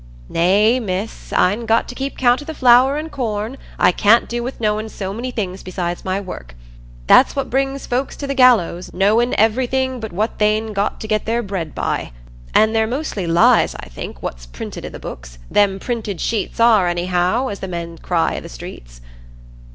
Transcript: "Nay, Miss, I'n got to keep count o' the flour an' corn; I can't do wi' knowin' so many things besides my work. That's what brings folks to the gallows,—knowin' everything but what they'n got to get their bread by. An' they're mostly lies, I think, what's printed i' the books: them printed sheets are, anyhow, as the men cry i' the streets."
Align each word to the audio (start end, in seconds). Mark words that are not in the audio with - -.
"Nay, 0.29 0.79
Miss, 0.79 1.31
I'n 1.31 1.67
got 1.67 1.87
to 1.87 1.93
keep 1.93 2.17
count 2.17 2.41
o' 2.41 2.45
the 2.45 2.55
flour 2.55 2.97
an' 2.97 3.11
corn; 3.11 3.55
I 3.77 3.91
can't 3.91 4.27
do 4.27 4.43
wi' 4.43 4.53
knowin' 4.59 4.89
so 4.89 5.13
many 5.13 5.29
things 5.29 5.61
besides 5.61 6.03
my 6.03 6.19
work. 6.19 6.55
That's 7.05 7.35
what 7.35 7.51
brings 7.51 7.85
folks 7.85 8.15
to 8.15 8.25
the 8.25 8.33
gallows,—knowin' 8.33 9.35
everything 9.37 9.99
but 9.99 10.11
what 10.11 10.39
they'n 10.39 10.73
got 10.73 10.99
to 11.01 11.07
get 11.07 11.25
their 11.27 11.43
bread 11.43 11.75
by. 11.75 12.13
An' 12.55 12.73
they're 12.73 12.87
mostly 12.87 13.27
lies, 13.27 13.75
I 13.75 13.89
think, 13.89 14.23
what's 14.23 14.47
printed 14.47 14.87
i' 14.87 14.89
the 14.89 14.97
books: 14.97 15.37
them 15.51 15.77
printed 15.77 16.19
sheets 16.19 16.59
are, 16.59 16.87
anyhow, 16.87 17.49
as 17.49 17.59
the 17.59 17.67
men 17.67 17.99
cry 17.99 18.37
i' 18.37 18.39
the 18.39 18.49
streets." 18.49 19.01